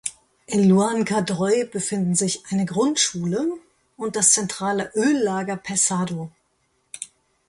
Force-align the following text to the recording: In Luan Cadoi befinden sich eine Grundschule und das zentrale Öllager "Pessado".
In 0.47 0.67
Luan 0.67 1.05
Cadoi 1.05 1.63
befinden 1.65 2.15
sich 2.15 2.45
eine 2.49 2.65
Grundschule 2.65 3.45
und 3.97 4.15
das 4.15 4.31
zentrale 4.31 4.91
Öllager 4.95 5.57
"Pessado". 5.57 6.31